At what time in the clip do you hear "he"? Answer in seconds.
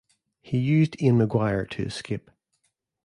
0.41-0.57